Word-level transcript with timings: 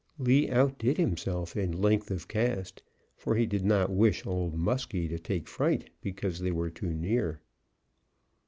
Lee 0.17 0.49
outdid 0.49 0.97
himself 0.97 1.55
in 1.55 1.79
length 1.79 2.09
of 2.09 2.27
cast, 2.27 2.81
for 3.15 3.35
he 3.35 3.45
did 3.45 3.63
not 3.63 3.91
wish 3.91 4.25
Old 4.25 4.55
Muskie 4.55 5.07
to 5.07 5.19
take 5.19 5.47
fright 5.47 5.91
because 6.01 6.39
they 6.39 6.51
were 6.51 6.71
too 6.71 6.91
near. 6.91 7.39